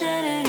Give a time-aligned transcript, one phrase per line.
[0.00, 0.47] passion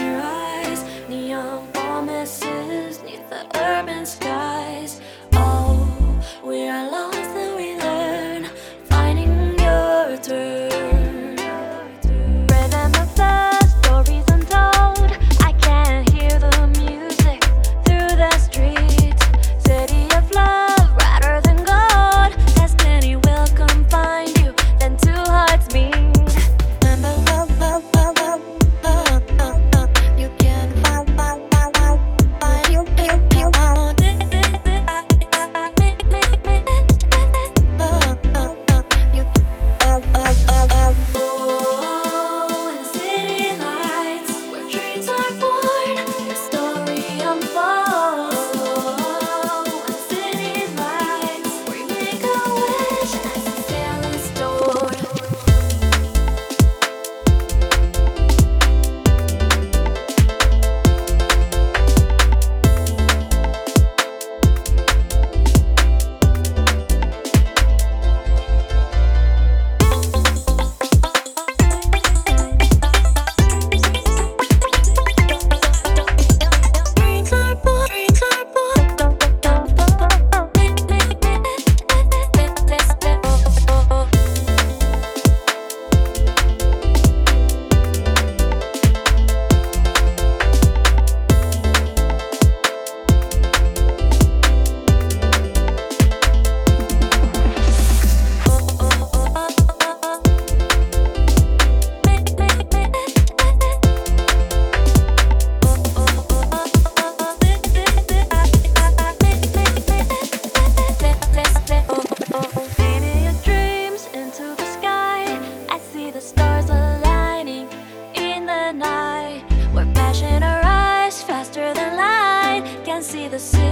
[123.40, 123.69] the city